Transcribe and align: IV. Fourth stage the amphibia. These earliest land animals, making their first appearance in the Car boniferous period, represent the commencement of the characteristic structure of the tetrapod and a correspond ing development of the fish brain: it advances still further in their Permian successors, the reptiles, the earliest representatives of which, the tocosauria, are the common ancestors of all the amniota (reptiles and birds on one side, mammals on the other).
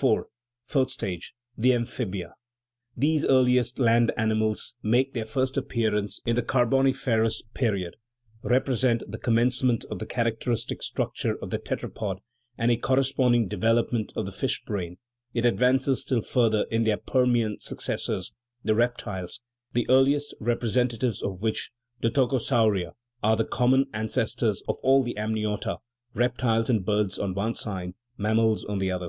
IV. 0.00 0.26
Fourth 0.62 0.92
stage 0.92 1.34
the 1.56 1.72
amphibia. 1.72 2.34
These 2.96 3.24
earliest 3.24 3.80
land 3.80 4.12
animals, 4.16 4.76
making 4.80 5.14
their 5.14 5.24
first 5.26 5.56
appearance 5.56 6.20
in 6.24 6.36
the 6.36 6.42
Car 6.42 6.66
boniferous 6.66 7.42
period, 7.52 7.96
represent 8.44 9.02
the 9.08 9.18
commencement 9.18 9.84
of 9.90 9.98
the 9.98 10.06
characteristic 10.06 10.84
structure 10.84 11.34
of 11.42 11.50
the 11.50 11.58
tetrapod 11.58 12.20
and 12.56 12.70
a 12.70 12.76
correspond 12.76 13.34
ing 13.34 13.48
development 13.48 14.12
of 14.14 14.24
the 14.24 14.30
fish 14.30 14.62
brain: 14.64 14.98
it 15.34 15.44
advances 15.44 16.02
still 16.02 16.22
further 16.22 16.64
in 16.70 16.84
their 16.84 16.96
Permian 16.98 17.58
successors, 17.58 18.30
the 18.62 18.76
reptiles, 18.76 19.40
the 19.72 19.84
earliest 19.90 20.32
representatives 20.38 21.20
of 21.24 21.40
which, 21.40 21.72
the 22.02 22.08
tocosauria, 22.10 22.92
are 23.24 23.34
the 23.36 23.44
common 23.44 23.86
ancestors 23.92 24.62
of 24.68 24.76
all 24.80 25.02
the 25.02 25.16
amniota 25.18 25.78
(reptiles 26.14 26.70
and 26.70 26.86
birds 26.86 27.18
on 27.18 27.34
one 27.34 27.56
side, 27.56 27.94
mammals 28.16 28.64
on 28.64 28.78
the 28.78 28.92
other). 28.92 29.08